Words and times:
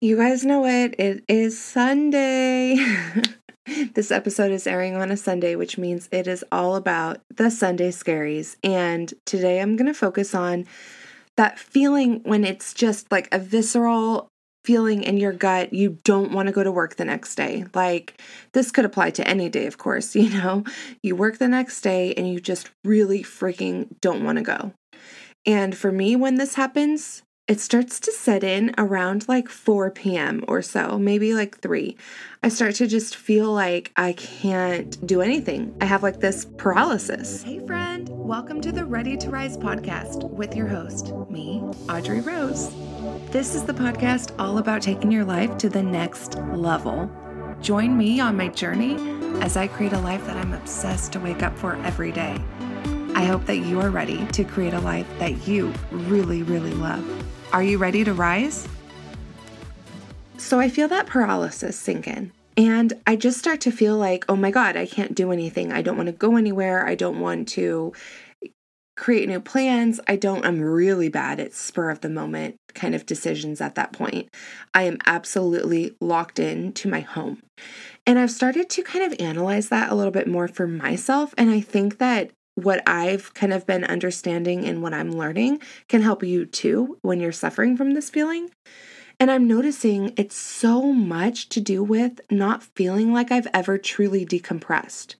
You 0.00 0.16
guys 0.16 0.44
know 0.44 0.64
it. 0.64 0.94
It 1.00 1.24
is 1.26 1.60
Sunday. 1.60 2.76
this 3.94 4.12
episode 4.12 4.52
is 4.52 4.64
airing 4.64 4.94
on 4.94 5.10
a 5.10 5.16
Sunday, 5.16 5.56
which 5.56 5.76
means 5.76 6.08
it 6.12 6.28
is 6.28 6.44
all 6.52 6.76
about 6.76 7.18
the 7.34 7.50
Sunday 7.50 7.90
scaries. 7.90 8.54
And 8.62 9.12
today 9.26 9.60
I'm 9.60 9.74
going 9.74 9.88
to 9.88 9.94
focus 9.94 10.36
on 10.36 10.66
that 11.36 11.58
feeling 11.58 12.20
when 12.22 12.44
it's 12.44 12.74
just 12.74 13.10
like 13.10 13.26
a 13.32 13.40
visceral 13.40 14.28
feeling 14.64 15.02
in 15.02 15.16
your 15.16 15.32
gut 15.32 15.72
you 15.72 15.98
don't 16.04 16.30
want 16.30 16.46
to 16.46 16.52
go 16.52 16.62
to 16.62 16.70
work 16.70 16.94
the 16.94 17.04
next 17.04 17.34
day. 17.34 17.64
Like 17.74 18.22
this 18.52 18.70
could 18.70 18.84
apply 18.84 19.10
to 19.10 19.26
any 19.26 19.48
day, 19.48 19.66
of 19.66 19.78
course, 19.78 20.14
you 20.14 20.28
know. 20.28 20.62
You 21.02 21.16
work 21.16 21.38
the 21.38 21.48
next 21.48 21.80
day 21.80 22.14
and 22.14 22.32
you 22.32 22.38
just 22.38 22.70
really 22.84 23.24
freaking 23.24 23.88
don't 24.00 24.22
want 24.22 24.38
to 24.38 24.44
go. 24.44 24.72
And 25.44 25.76
for 25.76 25.90
me, 25.90 26.14
when 26.14 26.36
this 26.36 26.54
happens, 26.54 27.22
it 27.48 27.60
starts 27.60 27.98
to 27.98 28.12
set 28.12 28.44
in 28.44 28.74
around 28.76 29.26
like 29.26 29.48
4 29.48 29.90
p.m. 29.92 30.44
or 30.46 30.60
so, 30.60 30.98
maybe 30.98 31.32
like 31.32 31.58
3. 31.60 31.96
I 32.42 32.50
start 32.50 32.74
to 32.74 32.86
just 32.86 33.16
feel 33.16 33.50
like 33.50 33.90
I 33.96 34.12
can't 34.12 35.06
do 35.06 35.22
anything. 35.22 35.74
I 35.80 35.86
have 35.86 36.02
like 36.02 36.20
this 36.20 36.44
paralysis. 36.58 37.42
Hey, 37.42 37.60
friend, 37.66 38.06
welcome 38.10 38.60
to 38.60 38.70
the 38.70 38.84
Ready 38.84 39.16
to 39.16 39.30
Rise 39.30 39.56
podcast 39.56 40.28
with 40.28 40.54
your 40.54 40.66
host, 40.66 41.14
me, 41.30 41.62
Audrey 41.88 42.20
Rose. 42.20 42.70
This 43.30 43.54
is 43.54 43.64
the 43.64 43.72
podcast 43.72 44.34
all 44.38 44.58
about 44.58 44.82
taking 44.82 45.10
your 45.10 45.24
life 45.24 45.56
to 45.56 45.70
the 45.70 45.82
next 45.82 46.34
level. 46.52 47.10
Join 47.62 47.96
me 47.96 48.20
on 48.20 48.36
my 48.36 48.48
journey 48.48 48.96
as 49.40 49.56
I 49.56 49.68
create 49.68 49.94
a 49.94 50.00
life 50.00 50.26
that 50.26 50.36
I'm 50.36 50.52
obsessed 50.52 51.14
to 51.14 51.20
wake 51.20 51.42
up 51.42 51.56
for 51.56 51.76
every 51.76 52.12
day. 52.12 52.38
I 53.14 53.24
hope 53.24 53.46
that 53.46 53.56
you 53.56 53.80
are 53.80 53.90
ready 53.90 54.26
to 54.26 54.44
create 54.44 54.74
a 54.74 54.80
life 54.80 55.06
that 55.18 55.48
you 55.48 55.72
really, 55.90 56.42
really 56.42 56.74
love. 56.74 57.27
Are 57.52 57.62
you 57.62 57.78
ready 57.78 58.04
to 58.04 58.12
rise? 58.12 58.68
So 60.36 60.60
I 60.60 60.68
feel 60.68 60.86
that 60.88 61.06
paralysis 61.06 61.78
sink 61.78 62.06
in. 62.06 62.32
And 62.58 62.92
I 63.06 63.16
just 63.16 63.38
start 63.38 63.62
to 63.62 63.70
feel 63.70 63.96
like, 63.96 64.26
oh 64.28 64.36
my 64.36 64.50
God, 64.50 64.76
I 64.76 64.84
can't 64.84 65.14
do 65.14 65.32
anything. 65.32 65.72
I 65.72 65.80
don't 65.80 65.96
want 65.96 66.08
to 66.08 66.12
go 66.12 66.36
anywhere. 66.36 66.86
I 66.86 66.94
don't 66.94 67.20
want 67.20 67.48
to 67.50 67.94
create 68.98 69.28
new 69.28 69.40
plans. 69.40 69.98
I 70.08 70.16
don't, 70.16 70.44
I'm 70.44 70.60
really 70.60 71.08
bad 71.08 71.40
at 71.40 71.54
spur 71.54 71.88
of 71.88 72.00
the 72.00 72.10
moment 72.10 72.56
kind 72.74 72.94
of 72.94 73.06
decisions 73.06 73.60
at 73.60 73.76
that 73.76 73.92
point. 73.92 74.28
I 74.74 74.82
am 74.82 74.98
absolutely 75.06 75.96
locked 76.00 76.38
in 76.38 76.72
to 76.74 76.88
my 76.88 77.00
home. 77.00 77.40
And 78.06 78.18
I've 78.18 78.30
started 78.30 78.68
to 78.70 78.82
kind 78.82 79.10
of 79.10 79.18
analyze 79.20 79.68
that 79.68 79.90
a 79.90 79.94
little 79.94 80.10
bit 80.10 80.26
more 80.26 80.48
for 80.48 80.66
myself. 80.66 81.32
And 81.38 81.48
I 81.50 81.60
think 81.60 81.98
that 81.98 82.30
what 82.62 82.82
I've 82.88 83.32
kind 83.34 83.52
of 83.52 83.66
been 83.66 83.84
understanding 83.84 84.64
and 84.64 84.82
what 84.82 84.92
I'm 84.92 85.12
learning 85.12 85.60
can 85.88 86.02
help 86.02 86.24
you 86.24 86.44
too 86.44 86.98
when 87.02 87.20
you're 87.20 87.30
suffering 87.30 87.76
from 87.76 87.94
this 87.94 88.10
feeling. 88.10 88.50
And 89.20 89.30
I'm 89.30 89.46
noticing 89.46 90.12
it's 90.16 90.36
so 90.36 90.92
much 90.92 91.48
to 91.50 91.60
do 91.60 91.82
with 91.84 92.20
not 92.30 92.64
feeling 92.74 93.12
like 93.12 93.30
I've 93.30 93.48
ever 93.54 93.78
truly 93.78 94.26
decompressed 94.26 95.14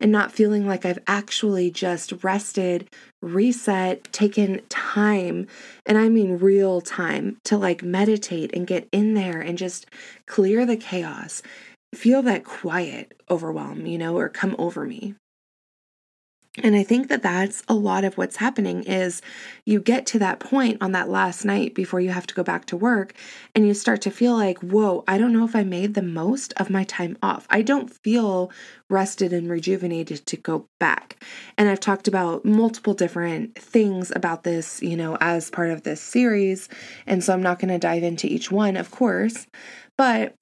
and 0.00 0.12
not 0.12 0.30
feeling 0.30 0.66
like 0.66 0.84
I've 0.84 1.00
actually 1.08 1.70
just 1.70 2.12
rested, 2.22 2.88
reset, 3.22 4.12
taken 4.12 4.60
time, 4.68 5.48
and 5.84 5.98
I 5.98 6.08
mean 6.08 6.38
real 6.38 6.80
time 6.80 7.38
to 7.44 7.56
like 7.56 7.82
meditate 7.82 8.54
and 8.54 8.66
get 8.66 8.88
in 8.92 9.14
there 9.14 9.40
and 9.40 9.58
just 9.58 9.86
clear 10.26 10.64
the 10.64 10.76
chaos. 10.76 11.42
Feel 11.94 12.22
that 12.22 12.44
quiet 12.44 13.20
overwhelm, 13.28 13.86
you 13.86 13.98
know, 13.98 14.16
or 14.16 14.28
come 14.28 14.54
over 14.58 14.84
me. 14.84 15.14
And 16.62 16.74
I 16.74 16.82
think 16.82 17.08
that 17.08 17.22
that's 17.22 17.62
a 17.68 17.74
lot 17.74 18.04
of 18.04 18.18
what's 18.18 18.36
happening 18.36 18.82
is 18.84 19.22
you 19.64 19.80
get 19.80 20.06
to 20.06 20.18
that 20.18 20.40
point 20.40 20.78
on 20.80 20.92
that 20.92 21.08
last 21.08 21.44
night 21.44 21.74
before 21.74 22.00
you 22.00 22.10
have 22.10 22.26
to 22.26 22.34
go 22.34 22.42
back 22.42 22.64
to 22.66 22.76
work 22.76 23.14
and 23.54 23.66
you 23.66 23.74
start 23.74 24.00
to 24.02 24.10
feel 24.10 24.34
like, 24.34 24.58
"Whoa, 24.58 25.04
I 25.06 25.18
don't 25.18 25.32
know 25.32 25.44
if 25.44 25.54
I 25.54 25.64
made 25.64 25.94
the 25.94 26.02
most 26.02 26.52
of 26.56 26.70
my 26.70 26.84
time 26.84 27.16
off. 27.22 27.46
I 27.50 27.62
don't 27.62 27.92
feel 28.02 28.50
rested 28.90 29.32
and 29.32 29.50
rejuvenated 29.50 30.26
to 30.26 30.36
go 30.36 30.66
back." 30.80 31.22
And 31.56 31.68
I've 31.68 31.80
talked 31.80 32.08
about 32.08 32.44
multiple 32.44 32.94
different 32.94 33.54
things 33.54 34.12
about 34.14 34.44
this, 34.44 34.82
you 34.82 34.96
know, 34.96 35.16
as 35.20 35.50
part 35.50 35.70
of 35.70 35.82
this 35.82 36.00
series, 36.00 36.68
and 37.06 37.22
so 37.22 37.32
I'm 37.32 37.42
not 37.42 37.58
going 37.58 37.72
to 37.72 37.78
dive 37.78 38.02
into 38.02 38.26
each 38.26 38.50
one, 38.50 38.76
of 38.76 38.90
course, 38.90 39.46
but 39.96 40.34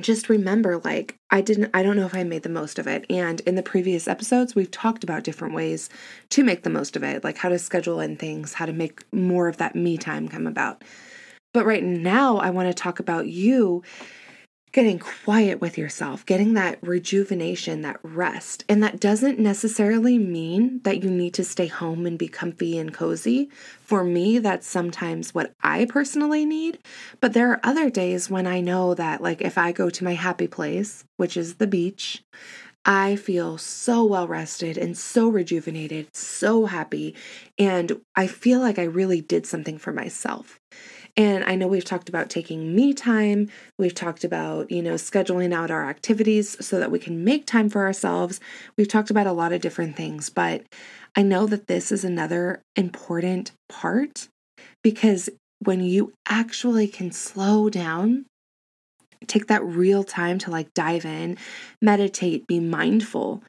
just 0.00 0.28
remember 0.28 0.78
like 0.78 1.18
I 1.30 1.40
didn't 1.40 1.70
I 1.74 1.82
don't 1.82 1.96
know 1.96 2.06
if 2.06 2.14
I 2.14 2.24
made 2.24 2.42
the 2.42 2.48
most 2.48 2.78
of 2.78 2.86
it. 2.86 3.04
And 3.10 3.40
in 3.40 3.56
the 3.56 3.62
previous 3.62 4.08
episodes 4.08 4.54
we've 4.54 4.70
talked 4.70 5.04
about 5.04 5.24
different 5.24 5.54
ways 5.54 5.90
to 6.30 6.44
make 6.44 6.62
the 6.62 6.70
most 6.70 6.96
of 6.96 7.02
it, 7.02 7.22
like 7.24 7.36
how 7.36 7.50
to 7.50 7.58
schedule 7.58 8.00
in 8.00 8.16
things, 8.16 8.54
how 8.54 8.66
to 8.66 8.72
make 8.72 9.04
more 9.12 9.48
of 9.48 9.58
that 9.58 9.76
me 9.76 9.98
time 9.98 10.28
come 10.28 10.46
about. 10.46 10.82
But 11.52 11.66
right 11.66 11.84
now 11.84 12.38
I 12.38 12.50
want 12.50 12.68
to 12.68 12.74
talk 12.74 13.00
about 13.00 13.26
you 13.26 13.82
getting 14.72 14.98
quiet 14.98 15.60
with 15.60 15.76
yourself, 15.76 16.24
getting 16.24 16.54
that 16.54 16.78
rejuvenation, 16.82 17.82
that 17.82 18.00
rest. 18.02 18.64
And 18.68 18.82
that 18.82 18.98
doesn't 18.98 19.38
necessarily 19.38 20.18
mean 20.18 20.80
that 20.84 21.02
you 21.02 21.10
need 21.10 21.34
to 21.34 21.44
stay 21.44 21.66
home 21.66 22.06
and 22.06 22.18
be 22.18 22.28
comfy 22.28 22.78
and 22.78 22.92
cozy. 22.92 23.50
For 23.80 24.02
me, 24.02 24.38
that's 24.38 24.66
sometimes 24.66 25.34
what 25.34 25.52
I 25.62 25.84
personally 25.84 26.46
need. 26.46 26.78
But 27.20 27.34
there 27.34 27.50
are 27.50 27.60
other 27.62 27.90
days 27.90 28.30
when 28.30 28.46
I 28.46 28.60
know 28.60 28.94
that, 28.94 29.22
like, 29.22 29.42
if 29.42 29.58
I 29.58 29.72
go 29.72 29.90
to 29.90 30.04
my 30.04 30.14
happy 30.14 30.46
place, 30.46 31.04
which 31.18 31.36
is 31.36 31.56
the 31.56 31.66
beach, 31.66 32.24
I 32.84 33.14
feel 33.14 33.58
so 33.58 34.04
well 34.04 34.26
rested 34.26 34.76
and 34.76 34.96
so 34.98 35.28
rejuvenated, 35.28 36.08
so 36.16 36.66
happy. 36.66 37.14
And 37.58 38.00
I 38.16 38.26
feel 38.26 38.58
like 38.58 38.78
I 38.78 38.84
really 38.84 39.20
did 39.20 39.46
something 39.46 39.78
for 39.78 39.92
myself. 39.92 40.58
And 41.16 41.44
I 41.44 41.56
know 41.56 41.66
we've 41.66 41.84
talked 41.84 42.08
about 42.08 42.30
taking 42.30 42.74
me 42.74 42.94
time. 42.94 43.50
We've 43.78 43.94
talked 43.94 44.24
about, 44.24 44.70
you 44.70 44.82
know, 44.82 44.94
scheduling 44.94 45.52
out 45.52 45.70
our 45.70 45.88
activities 45.88 46.64
so 46.64 46.78
that 46.78 46.90
we 46.90 46.98
can 46.98 47.22
make 47.22 47.44
time 47.44 47.68
for 47.68 47.84
ourselves. 47.84 48.40
We've 48.78 48.88
talked 48.88 49.10
about 49.10 49.26
a 49.26 49.32
lot 49.32 49.52
of 49.52 49.60
different 49.60 49.94
things, 49.94 50.30
but 50.30 50.62
I 51.14 51.22
know 51.22 51.46
that 51.46 51.66
this 51.66 51.92
is 51.92 52.04
another 52.04 52.62
important 52.76 53.52
part 53.68 54.28
because 54.82 55.28
when 55.58 55.80
you 55.80 56.12
actually 56.26 56.88
can 56.88 57.12
slow 57.12 57.68
down, 57.68 58.24
take 59.26 59.46
that 59.48 59.64
real 59.64 60.04
time 60.04 60.38
to 60.38 60.50
like 60.50 60.72
dive 60.74 61.04
in, 61.04 61.36
meditate, 61.80 62.46
be 62.46 62.58
mindful, 62.58 63.42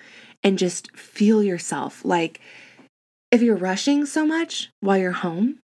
and 0.44 0.59
just 0.59 0.95
feel 0.95 1.41
yourself. 1.41 2.03
Like, 2.03 2.41
if 3.31 3.41
you're 3.41 3.56
rushing 3.56 4.06
so 4.06 4.25
much 4.25 4.69
while 4.81 4.97
you're 4.97 5.12
home, 5.12 5.59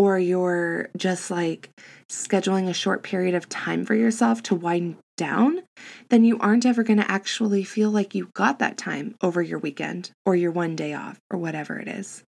or 0.00 0.18
you're 0.18 0.88
just 0.96 1.30
like 1.30 1.68
scheduling 2.08 2.70
a 2.70 2.72
short 2.72 3.02
period 3.02 3.34
of 3.34 3.50
time 3.50 3.84
for 3.84 3.94
yourself 3.94 4.42
to 4.42 4.54
wind 4.54 4.96
down, 5.18 5.60
then 6.08 6.24
you 6.24 6.38
aren't 6.38 6.64
ever 6.64 6.82
going 6.82 6.98
to 6.98 7.10
actually 7.10 7.62
feel 7.64 7.90
like 7.90 8.14
you 8.14 8.30
got 8.32 8.60
that 8.60 8.78
time 8.78 9.14
over 9.20 9.42
your 9.42 9.58
weekend 9.58 10.10
or 10.24 10.34
your 10.34 10.52
one 10.52 10.74
day 10.74 10.94
off 10.94 11.18
or 11.30 11.38
whatever 11.38 11.78
it 11.78 11.86
is. 11.86 12.24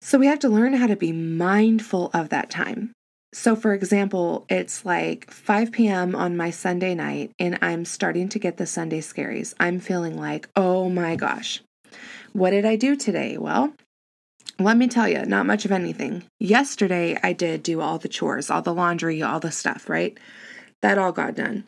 So 0.00 0.16
we 0.16 0.28
have 0.28 0.38
to 0.38 0.48
learn 0.48 0.74
how 0.74 0.86
to 0.86 0.94
be 0.94 1.10
mindful 1.10 2.12
of 2.14 2.28
that 2.28 2.50
time. 2.50 2.92
So, 3.32 3.56
for 3.56 3.74
example, 3.74 4.46
it's 4.48 4.84
like 4.84 5.28
5 5.32 5.72
p.m. 5.72 6.14
on 6.14 6.36
my 6.36 6.50
Sunday 6.50 6.94
night, 6.94 7.32
and 7.40 7.58
I'm 7.60 7.84
starting 7.84 8.28
to 8.28 8.38
get 8.38 8.58
the 8.58 8.66
Sunday 8.66 9.00
scaries. 9.00 9.54
I'm 9.58 9.80
feeling 9.80 10.16
like, 10.16 10.48
oh 10.54 10.88
my 10.88 11.16
gosh, 11.16 11.62
what 12.32 12.50
did 12.50 12.64
I 12.64 12.76
do 12.76 12.94
today? 12.94 13.36
Well, 13.38 13.74
let 14.58 14.76
me 14.76 14.88
tell 14.88 15.08
you, 15.08 15.24
not 15.26 15.46
much 15.46 15.64
of 15.64 15.72
anything. 15.72 16.24
Yesterday, 16.40 17.18
I 17.22 17.32
did 17.32 17.62
do 17.62 17.80
all 17.80 17.98
the 17.98 18.08
chores, 18.08 18.50
all 18.50 18.62
the 18.62 18.74
laundry, 18.74 19.22
all 19.22 19.40
the 19.40 19.50
stuff, 19.50 19.88
right? 19.88 20.18
That 20.82 20.98
all 20.98 21.12
got 21.12 21.34
done. 21.34 21.64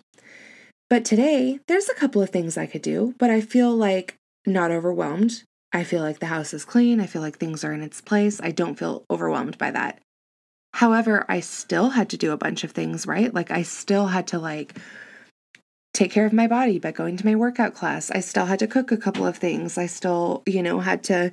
But 0.88 1.04
today, 1.04 1.60
there's 1.68 1.88
a 1.88 1.94
couple 1.94 2.22
of 2.22 2.30
things 2.30 2.56
I 2.56 2.66
could 2.66 2.82
do, 2.82 3.14
but 3.18 3.30
I 3.30 3.40
feel 3.40 3.74
like 3.74 4.14
not 4.46 4.70
overwhelmed. 4.70 5.42
I 5.70 5.84
feel 5.84 6.02
like 6.02 6.18
the 6.18 6.26
house 6.26 6.54
is 6.54 6.64
clean. 6.64 6.98
I 6.98 7.06
feel 7.06 7.20
like 7.20 7.36
things 7.36 7.62
are 7.62 7.74
in 7.74 7.82
its 7.82 8.00
place. 8.00 8.40
I 8.40 8.52
don't 8.52 8.78
feel 8.78 9.04
overwhelmed 9.10 9.58
by 9.58 9.70
that. 9.70 10.00
However, 10.74 11.26
I 11.28 11.40
still 11.40 11.90
had 11.90 12.08
to 12.10 12.16
do 12.16 12.32
a 12.32 12.38
bunch 12.38 12.64
of 12.64 12.70
things, 12.70 13.06
right? 13.06 13.32
Like, 13.34 13.50
I 13.50 13.62
still 13.62 14.06
had 14.06 14.26
to, 14.28 14.38
like, 14.38 14.78
take 15.92 16.10
care 16.10 16.24
of 16.24 16.32
my 16.32 16.46
body 16.46 16.78
by 16.78 16.92
going 16.92 17.18
to 17.18 17.26
my 17.26 17.34
workout 17.34 17.74
class. 17.74 18.10
I 18.10 18.20
still 18.20 18.46
had 18.46 18.60
to 18.60 18.66
cook 18.66 18.92
a 18.92 18.96
couple 18.96 19.26
of 19.26 19.36
things. 19.36 19.76
I 19.76 19.86
still, 19.86 20.42
you 20.46 20.62
know, 20.62 20.80
had 20.80 21.02
to 21.04 21.32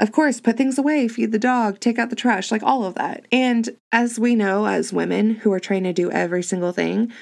of 0.00 0.12
course, 0.12 0.40
put 0.40 0.56
things 0.56 0.78
away, 0.78 1.06
feed 1.08 1.30
the 1.30 1.38
dog, 1.38 1.78
take 1.78 1.98
out 1.98 2.08
the 2.08 2.16
trash, 2.16 2.50
like 2.50 2.62
all 2.62 2.84
of 2.84 2.94
that. 2.94 3.26
And 3.30 3.76
as 3.92 4.18
we 4.18 4.34
know, 4.34 4.66
as 4.66 4.94
women 4.94 5.34
who 5.34 5.52
are 5.52 5.60
trying 5.60 5.84
to 5.84 5.92
do 5.92 6.10
every 6.10 6.42
single 6.42 6.72
thing, 6.72 7.12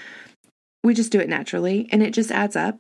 we 0.85 0.95
just 0.95 1.11
do 1.11 1.19
it 1.19 1.29
naturally 1.29 1.89
and 1.91 2.05
it 2.05 2.15
just 2.15 2.31
adds 2.31 2.55
up. 2.55 2.79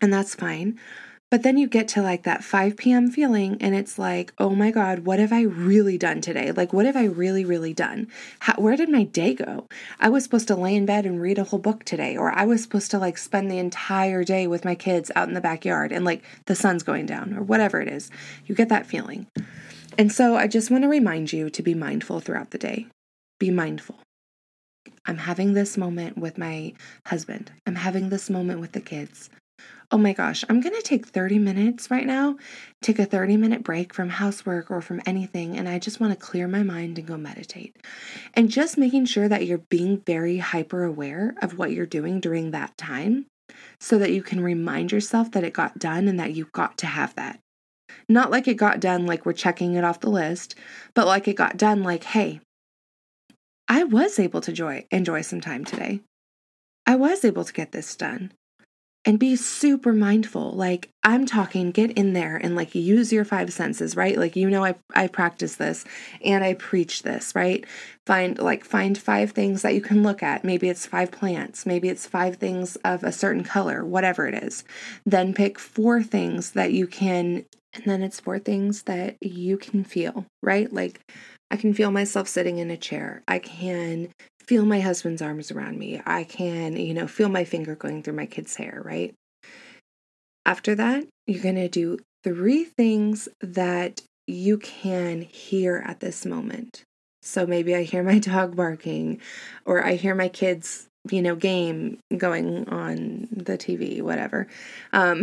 And 0.00 0.12
that's 0.12 0.34
fine. 0.34 0.80
But 1.28 1.42
then 1.42 1.58
you 1.58 1.66
get 1.66 1.88
to 1.88 2.02
like 2.02 2.22
that 2.22 2.44
5 2.44 2.76
p.m. 2.76 3.10
feeling, 3.10 3.56
and 3.60 3.74
it's 3.74 3.98
like, 3.98 4.32
oh 4.38 4.50
my 4.50 4.70
God, 4.70 5.00
what 5.00 5.18
have 5.18 5.32
I 5.32 5.42
really 5.42 5.98
done 5.98 6.20
today? 6.20 6.52
Like, 6.52 6.72
what 6.72 6.86
have 6.86 6.96
I 6.96 7.06
really, 7.06 7.44
really 7.44 7.74
done? 7.74 8.06
How, 8.38 8.54
where 8.54 8.76
did 8.76 8.88
my 8.88 9.02
day 9.02 9.34
go? 9.34 9.66
I 9.98 10.08
was 10.08 10.22
supposed 10.22 10.46
to 10.48 10.54
lay 10.54 10.76
in 10.76 10.86
bed 10.86 11.04
and 11.04 11.20
read 11.20 11.38
a 11.38 11.44
whole 11.44 11.58
book 11.58 11.84
today, 11.84 12.16
or 12.16 12.30
I 12.30 12.44
was 12.44 12.62
supposed 12.62 12.92
to 12.92 12.98
like 12.98 13.18
spend 13.18 13.50
the 13.50 13.58
entire 13.58 14.22
day 14.22 14.46
with 14.46 14.64
my 14.64 14.76
kids 14.76 15.10
out 15.16 15.26
in 15.26 15.34
the 15.34 15.40
backyard 15.40 15.90
and 15.90 16.04
like 16.04 16.22
the 16.44 16.54
sun's 16.54 16.84
going 16.84 17.06
down, 17.06 17.34
or 17.36 17.42
whatever 17.42 17.80
it 17.80 17.88
is. 17.88 18.08
You 18.46 18.54
get 18.54 18.68
that 18.68 18.86
feeling. 18.86 19.26
And 19.98 20.12
so 20.12 20.36
I 20.36 20.46
just 20.46 20.70
want 20.70 20.84
to 20.84 20.88
remind 20.88 21.32
you 21.32 21.50
to 21.50 21.62
be 21.62 21.74
mindful 21.74 22.20
throughout 22.20 22.52
the 22.52 22.58
day. 22.58 22.86
Be 23.40 23.50
mindful. 23.50 23.96
I'm 25.04 25.18
having 25.18 25.54
this 25.54 25.76
moment 25.76 26.18
with 26.18 26.38
my 26.38 26.74
husband. 27.06 27.50
I'm 27.66 27.76
having 27.76 28.10
this 28.10 28.30
moment 28.30 28.60
with 28.60 28.72
the 28.72 28.80
kids. 28.80 29.28
Oh 29.92 29.98
my 29.98 30.12
gosh, 30.12 30.44
I'm 30.48 30.60
going 30.60 30.74
to 30.74 30.82
take 30.82 31.06
30 31.06 31.38
minutes 31.38 31.92
right 31.92 32.06
now, 32.06 32.38
take 32.82 32.98
a 32.98 33.04
30 33.04 33.36
minute 33.36 33.62
break 33.62 33.94
from 33.94 34.08
housework 34.08 34.68
or 34.68 34.80
from 34.80 35.00
anything, 35.06 35.56
and 35.56 35.68
I 35.68 35.78
just 35.78 36.00
want 36.00 36.12
to 36.12 36.18
clear 36.18 36.48
my 36.48 36.64
mind 36.64 36.98
and 36.98 37.06
go 37.06 37.16
meditate. 37.16 37.76
And 38.34 38.50
just 38.50 38.78
making 38.78 39.04
sure 39.04 39.28
that 39.28 39.46
you're 39.46 39.62
being 39.70 40.02
very 40.04 40.38
hyper 40.38 40.82
aware 40.82 41.36
of 41.40 41.56
what 41.56 41.70
you're 41.70 41.86
doing 41.86 42.18
during 42.18 42.50
that 42.50 42.76
time 42.76 43.26
so 43.78 43.96
that 43.98 44.12
you 44.12 44.22
can 44.22 44.40
remind 44.42 44.90
yourself 44.90 45.30
that 45.32 45.44
it 45.44 45.52
got 45.52 45.78
done 45.78 46.08
and 46.08 46.18
that 46.18 46.34
you 46.34 46.48
got 46.52 46.78
to 46.78 46.86
have 46.86 47.14
that. 47.14 47.38
Not 48.08 48.32
like 48.32 48.48
it 48.48 48.54
got 48.54 48.80
done 48.80 49.06
like 49.06 49.24
we're 49.24 49.34
checking 49.34 49.74
it 49.74 49.84
off 49.84 50.00
the 50.00 50.10
list, 50.10 50.56
but 50.94 51.06
like 51.06 51.28
it 51.28 51.36
got 51.36 51.56
done 51.56 51.84
like, 51.84 52.02
hey, 52.02 52.40
I 53.68 53.84
was 53.84 54.18
able 54.18 54.40
to 54.42 54.50
enjoy, 54.50 54.84
enjoy 54.90 55.20
some 55.20 55.40
time 55.40 55.64
today. 55.64 56.00
I 56.86 56.96
was 56.96 57.24
able 57.24 57.44
to 57.44 57.52
get 57.52 57.70
this 57.70 57.94
done. 57.94 58.32
And 59.06 59.20
be 59.20 59.36
super 59.36 59.92
mindful. 59.92 60.50
Like 60.50 60.90
I'm 61.04 61.26
talking, 61.26 61.70
get 61.70 61.92
in 61.92 62.12
there 62.12 62.36
and 62.36 62.56
like 62.56 62.74
use 62.74 63.12
your 63.12 63.24
five 63.24 63.52
senses, 63.52 63.94
right? 63.94 64.18
Like 64.18 64.34
you 64.34 64.50
know 64.50 64.64
I 64.64 64.74
I 64.96 65.06
practice 65.06 65.56
this 65.56 65.84
and 66.24 66.42
I 66.42 66.54
preach 66.54 67.04
this, 67.04 67.32
right? 67.36 67.64
Find 68.04 68.36
like 68.36 68.64
find 68.64 68.98
five 68.98 69.30
things 69.30 69.62
that 69.62 69.74
you 69.74 69.80
can 69.80 70.02
look 70.02 70.24
at. 70.24 70.42
Maybe 70.44 70.68
it's 70.68 70.86
five 70.86 71.12
plants, 71.12 71.64
maybe 71.64 71.88
it's 71.88 72.04
five 72.04 72.36
things 72.36 72.74
of 72.84 73.04
a 73.04 73.12
certain 73.12 73.44
color, 73.44 73.84
whatever 73.84 74.26
it 74.26 74.42
is. 74.42 74.64
Then 75.06 75.34
pick 75.34 75.60
four 75.60 76.02
things 76.02 76.50
that 76.52 76.72
you 76.72 76.88
can 76.88 77.44
and 77.74 77.84
then 77.84 78.02
it's 78.02 78.18
four 78.20 78.40
things 78.40 78.82
that 78.84 79.16
you 79.22 79.56
can 79.56 79.84
feel, 79.84 80.26
right? 80.42 80.72
Like 80.72 81.00
I 81.50 81.56
can 81.56 81.74
feel 81.74 81.92
myself 81.92 82.26
sitting 82.26 82.58
in 82.58 82.72
a 82.72 82.76
chair. 82.76 83.22
I 83.28 83.38
can 83.38 84.08
feel 84.46 84.64
my 84.64 84.80
husband's 84.80 85.22
arms 85.22 85.50
around 85.50 85.78
me. 85.78 86.00
I 86.06 86.24
can, 86.24 86.76
you 86.76 86.94
know, 86.94 87.06
feel 87.06 87.28
my 87.28 87.44
finger 87.44 87.74
going 87.74 88.02
through 88.02 88.14
my 88.14 88.26
kid's 88.26 88.56
hair, 88.56 88.80
right? 88.84 89.14
After 90.44 90.74
that, 90.76 91.04
you're 91.26 91.42
going 91.42 91.56
to 91.56 91.68
do 91.68 91.98
three 92.22 92.64
things 92.64 93.28
that 93.40 94.02
you 94.26 94.58
can 94.58 95.22
hear 95.22 95.82
at 95.86 96.00
this 96.00 96.24
moment. 96.24 96.84
So 97.22 97.46
maybe 97.46 97.74
I 97.74 97.82
hear 97.82 98.02
my 98.02 98.18
dog 98.20 98.56
barking, 98.56 99.20
or 99.64 99.84
I 99.84 99.94
hear 99.94 100.14
my 100.14 100.28
kids 100.28 100.86
you 101.10 101.22
know, 101.22 101.34
game 101.34 101.98
going 102.16 102.68
on 102.68 103.28
the 103.30 103.58
TV, 103.58 104.02
whatever. 104.02 104.46
Um, 104.92 105.22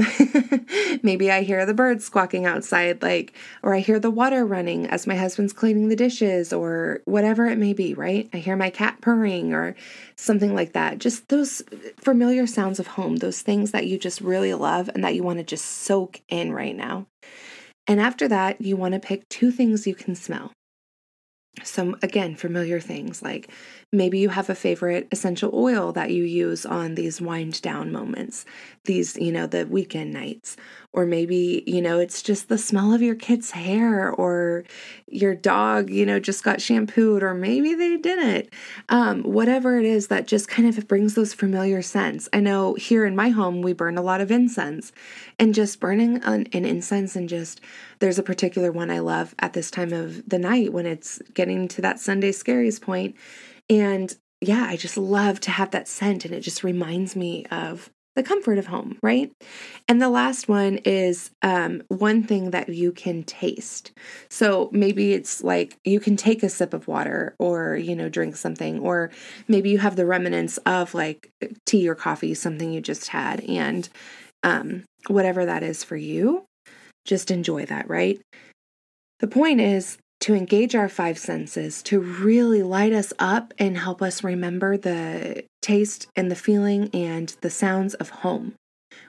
maybe 1.03 1.31
I 1.31 1.43
hear 1.43 1.65
the 1.65 1.73
birds 1.73 2.05
squawking 2.05 2.45
outside, 2.45 3.01
like, 3.01 3.33
or 3.61 3.73
I 3.73 3.79
hear 3.79 3.99
the 3.99 4.11
water 4.11 4.45
running 4.45 4.87
as 4.87 5.07
my 5.07 5.15
husband's 5.15 5.53
cleaning 5.53 5.89
the 5.89 5.95
dishes, 5.95 6.53
or 6.53 7.01
whatever 7.05 7.45
it 7.45 7.57
may 7.57 7.73
be, 7.73 7.93
right? 7.93 8.29
I 8.33 8.37
hear 8.37 8.55
my 8.55 8.69
cat 8.69 9.01
purring, 9.01 9.53
or 9.53 9.75
something 10.15 10.53
like 10.53 10.73
that. 10.73 10.99
Just 10.99 11.29
those 11.29 11.61
familiar 11.97 12.47
sounds 12.47 12.79
of 12.79 12.87
home, 12.87 13.17
those 13.17 13.41
things 13.41 13.71
that 13.71 13.87
you 13.87 13.97
just 13.97 14.21
really 14.21 14.53
love 14.53 14.89
and 14.93 15.03
that 15.03 15.15
you 15.15 15.23
want 15.23 15.39
to 15.39 15.43
just 15.43 15.65
soak 15.65 16.21
in 16.29 16.53
right 16.53 16.75
now. 16.75 17.07
And 17.87 17.99
after 17.99 18.27
that, 18.29 18.61
you 18.61 18.77
want 18.77 18.93
to 18.93 18.99
pick 18.99 19.27
two 19.29 19.51
things 19.51 19.85
you 19.85 19.95
can 19.95 20.15
smell 20.15 20.51
some 21.61 21.95
again 22.01 22.35
familiar 22.35 22.79
things 22.79 23.21
like 23.21 23.49
maybe 23.91 24.17
you 24.17 24.29
have 24.29 24.49
a 24.49 24.55
favorite 24.55 25.07
essential 25.11 25.51
oil 25.53 25.91
that 25.91 26.09
you 26.09 26.23
use 26.23 26.65
on 26.65 26.95
these 26.95 27.21
wind 27.21 27.61
down 27.61 27.91
moments 27.91 28.43
these 28.85 29.15
you 29.17 29.31
know 29.31 29.45
the 29.45 29.65
weekend 29.67 30.11
nights 30.11 30.57
or 30.93 31.05
maybe 31.05 31.63
you 31.65 31.81
know 31.81 31.99
it's 31.99 32.21
just 32.21 32.49
the 32.49 32.57
smell 32.57 32.93
of 32.93 33.01
your 33.01 33.15
kid's 33.15 33.51
hair 33.51 34.11
or 34.11 34.63
your 35.07 35.35
dog 35.35 35.89
you 35.89 36.05
know 36.05 36.19
just 36.19 36.43
got 36.43 36.61
shampooed 36.61 37.23
or 37.23 37.33
maybe 37.33 37.73
they 37.73 37.97
didn't. 37.97 38.49
Um, 38.89 39.23
whatever 39.23 39.79
it 39.79 39.85
is 39.85 40.07
that 40.07 40.27
just 40.27 40.47
kind 40.47 40.67
of 40.67 40.87
brings 40.87 41.15
those 41.15 41.33
familiar 41.33 41.81
scents. 41.81 42.29
I 42.31 42.39
know 42.39 42.75
here 42.75 43.05
in 43.05 43.15
my 43.15 43.29
home 43.29 43.61
we 43.61 43.73
burn 43.73 43.97
a 43.97 44.01
lot 44.01 44.21
of 44.21 44.31
incense 44.31 44.91
and 45.39 45.53
just 45.53 45.79
burning 45.79 46.23
an, 46.23 46.47
an 46.53 46.65
incense 46.65 47.15
and 47.15 47.27
just 47.27 47.61
there's 47.99 48.19
a 48.19 48.23
particular 48.23 48.71
one 48.71 48.91
i 48.91 48.99
love 48.99 49.33
at 49.39 49.53
this 49.53 49.71
time 49.71 49.93
of 49.93 50.27
the 50.27 50.39
night 50.39 50.73
when 50.73 50.85
it's 50.85 51.21
getting 51.33 51.67
to 51.67 51.81
that 51.81 51.99
sunday 51.99 52.31
scaries 52.31 52.81
point. 52.81 53.15
And 53.69 54.15
yeah, 54.41 54.65
I 54.67 54.75
just 54.75 54.97
love 54.97 55.39
to 55.41 55.51
have 55.51 55.71
that 55.71 55.87
scent 55.87 56.25
and 56.25 56.33
it 56.33 56.41
just 56.41 56.63
reminds 56.63 57.15
me 57.15 57.45
of 57.45 57.89
the 58.15 58.23
comfort 58.23 58.57
of 58.57 58.67
home, 58.67 58.97
right? 59.01 59.31
And 59.87 60.01
the 60.01 60.09
last 60.09 60.47
one 60.47 60.77
is 60.85 61.31
um, 61.41 61.81
one 61.87 62.23
thing 62.23 62.51
that 62.51 62.69
you 62.69 62.91
can 62.91 63.23
taste. 63.23 63.91
So 64.29 64.69
maybe 64.71 65.13
it's 65.13 65.43
like 65.43 65.77
you 65.83 65.99
can 65.99 66.15
take 66.15 66.43
a 66.43 66.49
sip 66.49 66.73
of 66.73 66.87
water 66.87 67.35
or, 67.39 67.75
you 67.75 67.95
know, 67.95 68.09
drink 68.09 68.35
something, 68.35 68.79
or 68.79 69.11
maybe 69.47 69.69
you 69.69 69.79
have 69.79 69.95
the 69.95 70.05
remnants 70.05 70.57
of 70.59 70.93
like 70.93 71.29
tea 71.65 71.89
or 71.89 71.95
coffee, 71.95 72.33
something 72.33 72.71
you 72.71 72.81
just 72.81 73.07
had. 73.07 73.41
And 73.41 73.89
um, 74.43 74.83
whatever 75.07 75.45
that 75.45 75.63
is 75.63 75.83
for 75.83 75.95
you, 75.95 76.45
just 77.05 77.31
enjoy 77.31 77.65
that, 77.65 77.89
right? 77.89 78.21
The 79.19 79.27
point 79.27 79.61
is, 79.61 79.97
to 80.23 80.33
engage 80.33 80.73
our 80.73 80.87
five 80.87 81.17
senses, 81.17 81.83
to 81.83 81.99
really 81.99 82.63
light 82.63 82.93
us 82.93 83.11
up 83.19 83.53
and 83.59 83.77
help 83.77 84.01
us 84.01 84.23
remember 84.23 84.77
the 84.77 85.43
taste 85.61 86.07
and 86.15 86.31
the 86.31 86.35
feeling 86.35 86.89
and 86.93 87.35
the 87.41 87.49
sounds 87.49 87.93
of 87.95 88.09
home. 88.09 88.53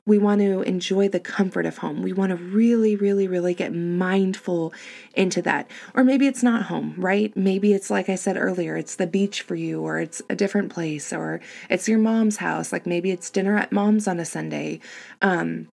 We 0.07 0.19
want 0.19 0.41
to 0.41 0.63
enjoy 0.63 1.09
the 1.09 1.21
comfort 1.21 1.67
of 1.67 1.79
home. 1.79 2.03
We 2.03 2.13
want 2.13 2.31
to 2.31 2.37
really, 2.37 2.97
really, 2.97 3.29
really 3.29 3.55
get 3.55 3.73
mindful 3.73 4.75
into 5.15 5.41
that. 5.43 5.71
Or 5.95 6.03
maybe 6.03 6.27
it's 6.27 6.43
not 6.43 6.65
home, 6.65 6.97
right? 6.99 7.35
Maybe 7.37 7.75
it's 7.75 7.91
like 7.91 8.09
I 8.09 8.17
said 8.17 8.37
earlier, 8.37 8.77
it's 8.77 8.97
the 8.97 9.07
beach 9.07 9.43
for 9.43 9.55
you, 9.55 9.83
or 9.83 10.01
it's 10.01 10.21
a 10.29 10.35
different 10.35 10.73
place, 10.73 11.13
or 11.13 11.41
it's 11.71 11.89
your 11.89 12.01
mom's 12.01 12.39
house. 12.39 12.73
Like 12.73 12.87
maybe 12.87 13.13
it's 13.13 13.31
dinner 13.31 13.57
at 13.57 13.71
mom's 13.71 14.09
on 14.09 14.19
a 14.19 14.25
Sunday. 14.25 14.81
Um, 15.23 15.69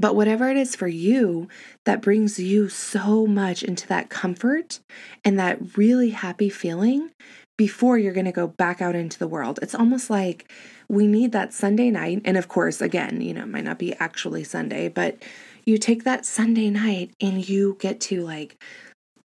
but 0.00 0.14
whatever 0.14 0.48
it 0.48 0.56
is 0.56 0.76
for 0.76 0.88
you 0.88 1.48
that 1.84 2.02
brings 2.02 2.38
you 2.38 2.68
so 2.68 3.26
much 3.26 3.62
into 3.62 3.86
that 3.88 4.08
comfort 4.08 4.80
and 5.24 5.38
that 5.38 5.76
really 5.76 6.10
happy 6.10 6.48
feeling 6.48 7.10
before 7.56 7.96
you're 7.96 8.12
going 8.12 8.26
to 8.26 8.32
go 8.32 8.46
back 8.46 8.82
out 8.82 8.94
into 8.94 9.18
the 9.18 9.28
world. 9.28 9.58
It's 9.62 9.74
almost 9.74 10.10
like 10.10 10.52
we 10.88 11.06
need 11.06 11.32
that 11.32 11.54
Sunday 11.54 11.90
night. 11.90 12.22
And 12.24 12.36
of 12.36 12.48
course, 12.48 12.80
again, 12.80 13.20
you 13.20 13.32
know, 13.32 13.42
it 13.42 13.48
might 13.48 13.64
not 13.64 13.78
be 13.78 13.94
actually 13.94 14.44
Sunday, 14.44 14.88
but 14.88 15.22
you 15.64 15.78
take 15.78 16.04
that 16.04 16.26
Sunday 16.26 16.70
night 16.70 17.12
and 17.20 17.48
you 17.48 17.76
get 17.80 18.00
to 18.02 18.22
like 18.22 18.62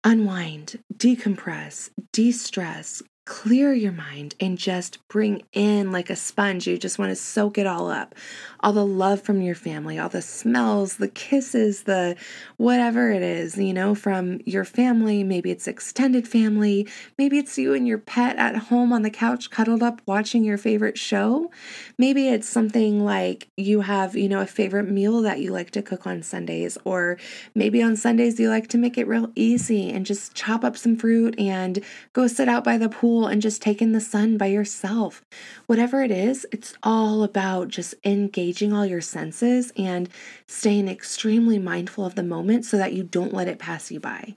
unwind, 0.04 0.78
decompress, 0.96 1.90
de 2.12 2.32
stress, 2.32 3.02
clear 3.30 3.72
your 3.72 3.92
mind 3.92 4.34
and 4.40 4.58
just 4.58 5.06
bring 5.06 5.40
in 5.52 5.92
like 5.92 6.10
a 6.10 6.16
sponge. 6.16 6.66
You 6.66 6.76
just 6.76 6.98
want 6.98 7.10
to 7.10 7.14
soak 7.14 7.58
it 7.58 7.66
all 7.66 7.88
up. 7.88 8.16
All 8.58 8.72
the 8.72 8.84
love 8.84 9.22
from 9.22 9.40
your 9.40 9.54
family, 9.54 10.00
all 10.00 10.08
the 10.08 10.20
smells, 10.20 10.96
the 10.96 11.06
kisses, 11.06 11.84
the 11.84 12.16
whatever 12.56 13.08
it 13.12 13.22
is, 13.22 13.56
you 13.56 13.72
know, 13.72 13.94
from 13.94 14.40
your 14.46 14.64
family. 14.64 15.22
Maybe 15.22 15.52
it's 15.52 15.68
extended 15.68 16.26
family. 16.26 16.88
Maybe 17.18 17.38
it's 17.38 17.56
you 17.56 17.72
and 17.72 17.86
your 17.86 17.98
pet 17.98 18.36
at 18.36 18.56
home 18.56 18.92
on 18.92 19.02
the 19.02 19.10
couch, 19.10 19.48
cuddled 19.48 19.82
up, 19.82 20.02
watching 20.06 20.42
your 20.42 20.58
favorite 20.58 20.98
show. 20.98 21.52
Maybe 21.96 22.28
it's 22.28 22.48
something 22.48 23.04
like 23.04 23.48
you 23.56 23.82
have, 23.82 24.16
you 24.16 24.28
know, 24.28 24.40
a 24.40 24.46
favorite 24.46 24.90
meal 24.90 25.22
that 25.22 25.38
you 25.38 25.52
like 25.52 25.70
to 25.70 25.82
cook 25.82 26.04
on 26.04 26.24
Sundays, 26.24 26.76
or 26.84 27.16
maybe 27.54 27.80
on 27.80 27.94
Sundays 27.94 28.40
you 28.40 28.50
like 28.50 28.66
to 28.68 28.78
make 28.78 28.98
it 28.98 29.06
real 29.06 29.30
easy 29.36 29.88
and 29.88 30.04
just 30.04 30.34
chop 30.34 30.64
up 30.64 30.76
some 30.76 30.96
fruit 30.96 31.38
and 31.38 31.78
go 32.12 32.26
sit 32.26 32.48
out 32.48 32.64
by 32.64 32.76
the 32.76 32.88
pool 32.88 33.19
pool 33.20 33.26
and 33.26 33.42
just 33.42 33.62
taking 33.62 33.92
the 33.92 34.00
sun 34.00 34.36
by 34.36 34.46
yourself. 34.46 35.22
Whatever 35.66 36.02
it 36.02 36.10
is, 36.10 36.46
it's 36.52 36.74
all 36.82 37.22
about 37.22 37.68
just 37.68 37.94
engaging 38.04 38.72
all 38.72 38.86
your 38.86 39.00
senses 39.00 39.72
and 39.76 40.08
staying 40.48 40.88
extremely 40.88 41.58
mindful 41.58 42.06
of 42.06 42.14
the 42.14 42.22
moment 42.22 42.64
so 42.64 42.76
that 42.76 42.92
you 42.92 43.02
don't 43.02 43.34
let 43.34 43.48
it 43.48 43.58
pass 43.58 43.90
you 43.90 44.00
by. 44.00 44.34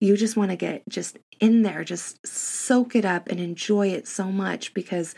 You 0.00 0.16
just 0.16 0.36
want 0.36 0.50
to 0.50 0.56
get 0.56 0.82
just 0.88 1.18
in 1.40 1.62
there, 1.62 1.84
just 1.84 2.26
soak 2.26 2.94
it 2.94 3.04
up 3.04 3.28
and 3.28 3.40
enjoy 3.40 3.88
it 3.88 4.06
so 4.06 4.30
much 4.30 4.74
because, 4.74 5.14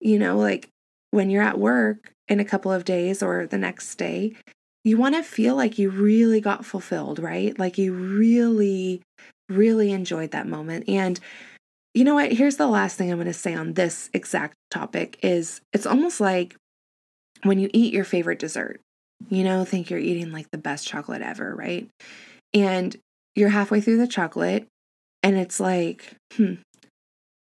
you 0.00 0.18
know, 0.18 0.36
like 0.36 0.68
when 1.10 1.30
you're 1.30 1.42
at 1.42 1.58
work 1.58 2.12
in 2.28 2.38
a 2.40 2.44
couple 2.44 2.72
of 2.72 2.84
days 2.84 3.22
or 3.22 3.46
the 3.46 3.58
next 3.58 3.94
day, 3.94 4.34
you 4.84 4.96
want 4.96 5.14
to 5.14 5.22
feel 5.22 5.56
like 5.56 5.78
you 5.78 5.90
really 5.90 6.40
got 6.40 6.64
fulfilled, 6.64 7.18
right? 7.18 7.58
Like 7.58 7.78
you 7.78 7.92
really, 7.92 9.02
really 9.48 9.92
enjoyed 9.92 10.30
that 10.32 10.46
moment. 10.46 10.88
And 10.88 11.18
you 11.94 12.04
know 12.04 12.14
what? 12.14 12.32
Here's 12.32 12.56
the 12.56 12.68
last 12.68 12.96
thing 12.96 13.10
I'm 13.10 13.18
going 13.18 13.26
to 13.26 13.32
say 13.32 13.54
on 13.54 13.74
this 13.74 14.10
exact 14.12 14.54
topic 14.70 15.18
is 15.22 15.60
it's 15.72 15.86
almost 15.86 16.20
like 16.20 16.56
when 17.42 17.58
you 17.58 17.68
eat 17.72 17.92
your 17.92 18.04
favorite 18.04 18.38
dessert. 18.38 18.80
You 19.28 19.44
know, 19.44 19.64
think 19.64 19.90
you're 19.90 19.98
eating 19.98 20.32
like 20.32 20.50
the 20.50 20.58
best 20.58 20.86
chocolate 20.86 21.20
ever, 21.20 21.54
right? 21.54 21.88
And 22.54 22.96
you're 23.34 23.50
halfway 23.50 23.80
through 23.80 23.98
the 23.98 24.06
chocolate 24.06 24.66
and 25.22 25.36
it's 25.36 25.60
like, 25.60 26.14
hmm, 26.34 26.54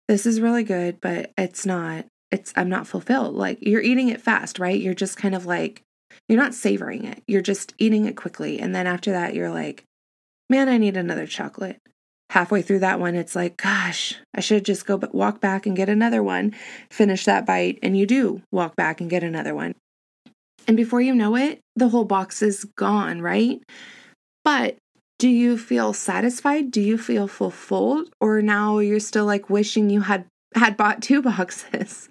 this 0.07 0.25
is 0.25 0.39
really 0.39 0.63
good, 0.63 0.99
but 1.01 1.31
it's 1.37 1.65
not 1.65 2.05
it's 2.31 2.53
I'm 2.55 2.69
not 2.69 2.87
fulfilled. 2.87 3.35
Like 3.35 3.59
you're 3.61 3.81
eating 3.81 4.09
it 4.09 4.21
fast, 4.21 4.59
right? 4.59 4.79
You're 4.79 4.93
just 4.93 5.17
kind 5.17 5.33
of 5.33 5.45
like 5.45 5.81
you're 6.29 6.41
not 6.41 6.53
savoring 6.53 7.05
it. 7.05 7.23
You're 7.27 7.41
just 7.41 7.73
eating 7.79 8.05
it 8.05 8.15
quickly 8.15 8.59
and 8.59 8.75
then 8.75 8.85
after 8.85 9.11
that 9.11 9.33
you're 9.33 9.49
like, 9.49 9.83
man, 10.49 10.69
I 10.69 10.77
need 10.77 10.95
another 10.95 11.25
chocolate 11.25 11.79
halfway 12.33 12.63
through 12.63 12.79
that 12.79 12.99
one, 12.99 13.13
it's 13.13 13.35
like, 13.35 13.57
gosh, 13.57 14.15
I 14.33 14.41
should 14.41 14.65
just 14.65 14.87
go 14.87 14.99
walk 15.11 15.39
back 15.39 15.67
and 15.67 15.77
get 15.77 15.87
another 15.87 16.23
one, 16.23 16.55
finish 16.89 17.25
that 17.25 17.45
bite, 17.45 17.77
and 17.83 17.95
you 17.95 18.07
do 18.07 18.41
walk 18.51 18.75
back 18.75 18.99
and 18.99 19.07
get 19.07 19.23
another 19.23 19.53
one. 19.53 19.75
And 20.67 20.75
before 20.75 20.99
you 20.99 21.13
know 21.13 21.35
it, 21.35 21.59
the 21.75 21.89
whole 21.89 22.05
box 22.05 22.41
is 22.41 22.65
gone, 22.75 23.21
right? 23.21 23.59
But 24.43 24.77
do 25.19 25.29
you 25.29 25.59
feel 25.59 25.93
satisfied? 25.93 26.71
Do 26.71 26.81
you 26.81 26.97
feel 26.97 27.27
fulfilled? 27.27 28.09
Or 28.19 28.41
now 28.41 28.79
you're 28.79 28.99
still 28.99 29.25
like 29.25 29.51
wishing 29.51 29.91
you 29.91 30.01
had 30.01 30.25
had 30.55 30.75
bought 30.75 31.03
two 31.03 31.21
boxes? 31.31 32.09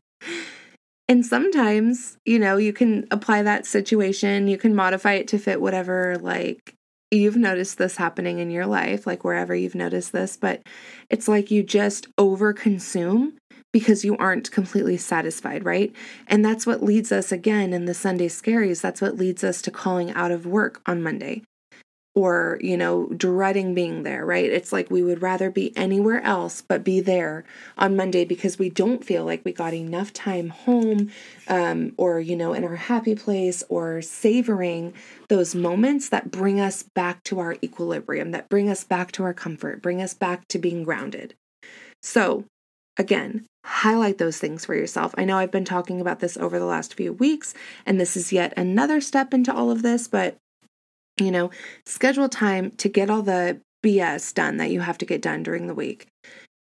And 1.09 1.27
sometimes, 1.27 2.17
you 2.25 2.39
know, 2.39 2.59
you 2.59 2.73
can 2.73 3.09
apply 3.11 3.43
that 3.43 3.67
situation, 3.67 4.47
you 4.47 4.57
can 4.57 4.77
modify 4.77 5.15
it 5.15 5.27
to 5.29 5.39
fit 5.39 5.61
whatever 5.61 6.17
like 6.19 6.75
you've 7.13 7.37
noticed 7.37 7.79
this 7.79 7.97
happening 7.97 8.39
in 8.39 8.51
your 8.51 8.67
life, 8.67 9.07
like 9.07 9.25
wherever 9.25 9.55
you've 9.55 9.75
noticed 9.75 10.13
this, 10.13 10.37
but 10.37 10.63
it's 11.11 11.29
like 11.29 11.51
you 11.51 11.63
just 11.63 12.15
overconsume 12.17 13.33
because 13.73 14.05
you 14.05 14.17
aren't 14.19 14.51
completely 14.51 14.97
satisfied, 14.97 15.65
right? 15.65 15.95
And 16.27 16.45
that's 16.45 16.67
what 16.67 16.83
leads 16.83 17.11
us 17.13 17.33
again 17.33 17.73
in 17.73 17.87
the 17.87 17.95
Sunday 17.95 18.29
scaries. 18.29 18.81
That's 18.81 19.01
what 19.01 19.17
leads 19.17 19.43
us 19.43 19.63
to 19.63 19.71
calling 19.71 20.11
out 20.13 20.31
of 20.31 20.47
work 20.47 20.81
on 20.87 21.03
Monday 21.03 21.43
or, 22.15 22.59
you 22.61 22.77
know, 22.77 23.07
dreading 23.17 23.75
being 23.75 24.03
there, 24.03 24.25
right? 24.25 24.45
It's 24.45 24.73
like 24.73 24.91
we 24.91 25.03
would 25.03 25.23
rather 25.23 25.51
be 25.51 25.75
anywhere 25.77 26.23
else 26.23 26.61
but 26.61 26.85
be 26.85 27.01
there 27.01 27.45
on 27.79 27.97
Monday 27.97 28.25
because 28.27 28.59
we 28.59 28.69
don't 28.69 29.05
feel 29.05 29.25
like 29.25 29.43
we 29.45 29.53
got 29.53 29.73
enough 29.73 30.13
time 30.13 30.51
home 30.51 31.11
um, 31.49 31.93
or, 31.97 32.21
you 32.21 32.37
know, 32.37 32.53
in 32.53 32.65
our 32.65 32.77
happy 32.77 33.15
place 33.15 33.65
or 33.71 34.03
savoring 34.03 34.93
those 35.29 35.55
moments 35.55 36.11
that 36.11 36.31
bring 36.31 36.61
us 36.61 36.83
back 36.83 37.23
to 37.25 37.39
our 37.39 37.57
equilibrium, 37.63 38.33
that 38.33 38.51
bring 38.51 38.69
us 38.69 38.85
back 38.85 39.11
to 39.13 39.23
our 39.23 39.35
comfort, 39.35 39.81
bring 39.81 40.03
us 40.03 40.13
back 40.13 40.47
to 40.49 40.59
being 40.59 40.85
grounded. 40.85 41.35
So, 42.03 42.45
again, 42.99 43.47
highlight 43.65 44.19
those 44.19 44.39
things 44.39 44.67
for 44.67 44.75
yourself. 44.75 45.15
I 45.17 45.25
know 45.25 45.39
I've 45.39 45.51
been 45.51 45.65
talking 45.65 46.01
about 46.01 46.21
this 46.21 46.37
over 46.37 46.59
the 46.59 46.67
last 46.67 46.95
few 46.95 47.15
weeks, 47.15 47.55
and 47.87 47.99
this 47.99 48.19
is 48.19 48.33
yet 48.33 48.53
another 48.57 49.01
step 49.01 49.33
into 49.33 49.55
all 49.55 49.71
of 49.71 49.81
this, 49.81 50.09
but 50.09 50.37
you 51.19 51.31
know, 51.31 51.51
schedule 51.85 52.29
time 52.29 52.71
to 52.73 52.89
get 52.89 53.11
all 53.11 53.23
the 53.23 53.61
BS 53.83 54.33
done 54.35 54.59
that 54.59 54.71
you 54.71 54.81
have 54.81 54.99
to 54.99 55.07
get 55.07 55.23
done 55.23 55.43
during 55.43 55.67
the 55.67 55.75
week. 55.75 56.07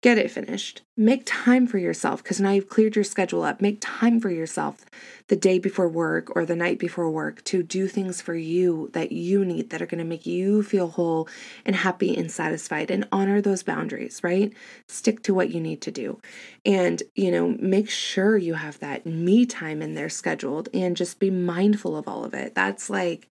Get 0.04 0.20
it 0.20 0.30
finished. 0.30 0.84
Make 0.96 1.24
time 1.25 1.66
for 1.66 1.80
yourself 1.80 2.22
because 2.22 2.39
now 2.39 2.51
you've 2.51 2.70
cleared 2.70 2.96
your 2.96 3.04
schedule 3.04 3.42
up. 3.42 3.62
Make 3.62 3.80
time 3.82 4.20
for 4.20 4.30
yourself 4.30 4.86
the 5.27 5.36
day 5.36 5.58
before 5.58 5.89
work 5.89 6.36
or 6.36 6.46
the 6.46 6.56
night 6.56 6.77
before 6.77 7.10
work 7.10 7.44
to 7.46 7.63
do 7.63 7.88
things 7.88 8.22
for 8.22 8.36
you 8.36 8.92
that 8.94 9.12
you 9.12 9.44
need 9.44 9.72
that 9.72 9.82
are 9.82 9.88
going 9.88 9.98
to 9.98 10.06
make 10.06 10.27
you 10.27 10.62
feel 10.62 10.89
whole 10.89 11.27
and 11.66 11.75
happy 11.75 12.16
and 12.16 12.32
satisfied 12.32 12.92
and 12.92 13.08
honor 13.12 13.42
those 13.42 13.63
boundaries, 13.63 14.22
right? 14.24 14.54
Stick 14.88 15.24
to 15.24 15.34
what 15.34 15.50
you 15.50 15.60
need 15.60 15.82
to 15.82 15.92
do. 15.92 16.20
And, 16.63 17.01
you 17.16 17.32
know, 17.32 17.58
make 17.60 17.89
sure 17.89 18.38
you 18.38 18.54
have 18.54 18.77
that 18.80 19.08
me 19.08 19.48
time 19.48 19.82
in 19.82 19.96
there 19.96 20.10
scheduled 20.10 20.70
and 20.75 20.96
just 20.96 21.20
be 21.20 21.32
mindful 21.32 21.98
of 21.98 22.08
all 22.08 22.24
of 22.24 22.36
it. 22.36 22.54
That's 22.54 22.88
like 22.88 23.27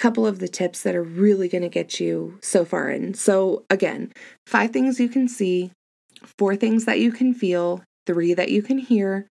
couple 0.00 0.26
of 0.26 0.38
the 0.38 0.48
tips 0.48 0.82
that 0.82 0.96
are 0.96 1.02
really 1.02 1.46
going 1.46 1.62
to 1.62 1.68
get 1.68 2.00
you 2.00 2.38
so 2.40 2.64
far 2.64 2.88
in. 2.88 3.12
So, 3.12 3.64
again, 3.68 4.12
five 4.46 4.70
things 4.70 4.98
you 4.98 5.10
can 5.10 5.28
see, 5.28 5.72
four 6.38 6.56
things 6.56 6.86
that 6.86 6.98
you 6.98 7.12
can 7.12 7.34
feel, 7.34 7.84
three 8.06 8.32
that 8.32 8.50
you 8.50 8.62
can 8.62 8.78
hear, 8.78 9.26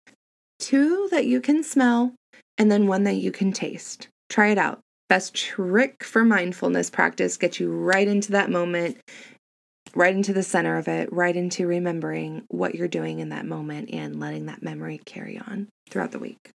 two 0.59 1.09
that 1.11 1.27
you 1.27 1.41
can 1.41 1.63
smell, 1.63 2.15
and 2.59 2.71
then 2.71 2.87
one 2.87 3.05
that 3.05 3.17
you 3.17 3.33
can 3.33 3.51
taste. 3.51 4.09
Try 4.29 4.49
it 4.49 4.59
out. 4.59 4.81
Best 5.09 5.35
trick 5.35 6.05
for 6.05 6.23
mindfulness 6.23 6.91
practice 6.91 7.39
gets 7.39 7.59
you 7.59 7.71
right 7.71 8.07
into 8.07 8.33
that 8.33 8.51
moment, 8.51 8.99
right 9.95 10.15
into 10.15 10.35
the 10.35 10.43
center 10.43 10.77
of 10.77 10.87
it, 10.87 11.11
right 11.11 11.35
into 11.35 11.67
remembering 11.67 12.45
what 12.49 12.75
you're 12.75 12.89
doing 12.89 13.21
in 13.21 13.31
that 13.31 13.47
moment 13.47 13.89
and 13.91 14.21
letting 14.21 14.47
that 14.47 14.63
memory 14.63 15.01
carry 15.07 15.39
on 15.39 15.69
throughout 15.89 16.13
the 16.13 16.19
week. 16.19 16.51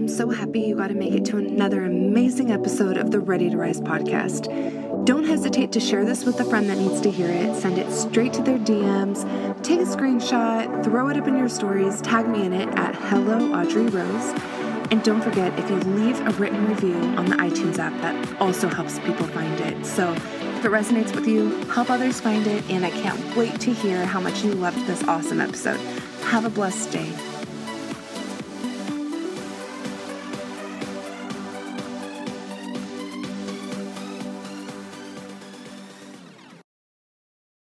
I'm 0.00 0.08
so 0.08 0.30
happy 0.30 0.60
you 0.60 0.76
got 0.76 0.88
to 0.88 0.94
make 0.94 1.12
it 1.12 1.26
to 1.26 1.36
another 1.36 1.84
amazing 1.84 2.50
episode 2.50 2.96
of 2.96 3.10
the 3.10 3.20
Ready 3.20 3.50
to 3.50 3.58
Rise 3.58 3.82
podcast. 3.82 5.04
Don't 5.04 5.24
hesitate 5.24 5.72
to 5.72 5.78
share 5.78 6.06
this 6.06 6.24
with 6.24 6.40
a 6.40 6.44
friend 6.46 6.70
that 6.70 6.78
needs 6.78 7.02
to 7.02 7.10
hear 7.10 7.28
it. 7.28 7.54
Send 7.60 7.76
it 7.76 7.92
straight 7.92 8.32
to 8.32 8.42
their 8.42 8.58
DMs, 8.58 9.22
take 9.62 9.78
a 9.78 9.82
screenshot, 9.82 10.82
throw 10.82 11.10
it 11.10 11.18
up 11.18 11.28
in 11.28 11.36
your 11.36 11.50
stories, 11.50 12.00
tag 12.00 12.26
me 12.26 12.46
in 12.46 12.54
it 12.54 12.70
at 12.78 12.94
Hello 12.94 13.52
Audrey 13.52 13.88
Rose. 13.88 14.32
And 14.90 15.02
don't 15.02 15.20
forget, 15.20 15.56
if 15.58 15.68
you 15.68 15.76
leave 15.76 16.18
a 16.26 16.30
written 16.30 16.66
review 16.66 16.96
on 17.18 17.26
the 17.26 17.36
iTunes 17.36 17.78
app, 17.78 17.92
that 18.00 18.40
also 18.40 18.68
helps 18.68 18.98
people 19.00 19.26
find 19.26 19.60
it. 19.60 19.84
So 19.84 20.12
if 20.12 20.64
it 20.64 20.70
resonates 20.70 21.14
with 21.14 21.28
you, 21.28 21.50
help 21.66 21.90
others 21.90 22.22
find 22.22 22.46
it. 22.46 22.64
And 22.70 22.86
I 22.86 22.90
can't 22.90 23.36
wait 23.36 23.60
to 23.60 23.74
hear 23.74 24.06
how 24.06 24.18
much 24.18 24.44
you 24.44 24.54
loved 24.54 24.86
this 24.86 25.04
awesome 25.04 25.42
episode. 25.42 25.78
Have 26.22 26.46
a 26.46 26.50
blessed 26.50 26.90
day. 26.90 27.29